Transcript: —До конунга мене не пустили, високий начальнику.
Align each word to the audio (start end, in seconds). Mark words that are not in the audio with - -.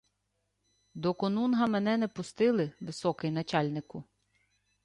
—До 1.03 1.09
конунга 1.19 1.67
мене 1.67 1.97
не 1.97 2.07
пустили, 2.07 2.71
високий 2.81 3.31
начальнику. 3.31 4.03